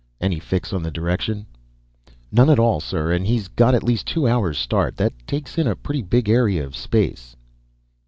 "Any 0.19 0.39
fix 0.39 0.73
on 0.73 0.81
the 0.81 0.89
direction?" 0.89 1.45
"None 2.31 2.49
at 2.49 2.57
all, 2.57 2.79
sir. 2.79 3.11
And 3.11 3.27
he's 3.27 3.47
got 3.49 3.75
at 3.75 3.83
least 3.83 4.09
a 4.09 4.13
two 4.13 4.27
hours' 4.27 4.57
start. 4.57 4.97
That 4.97 5.13
takes 5.27 5.59
in 5.59 5.67
a 5.67 5.75
pretty 5.75 6.01
big 6.01 6.27
area 6.27 6.65
of 6.65 6.75
space." 6.75 7.35